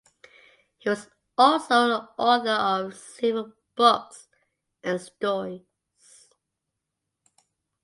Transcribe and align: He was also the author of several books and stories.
He 0.79 0.89
was 0.89 1.11
also 1.37 1.87
the 1.87 2.09
author 2.17 2.49
of 2.49 2.97
several 2.97 3.53
books 3.75 4.29
and 4.83 4.99
stories. 4.99 5.61